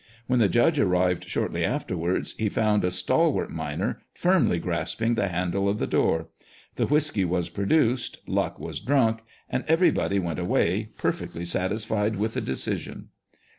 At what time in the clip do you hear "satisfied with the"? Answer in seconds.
11.45-12.41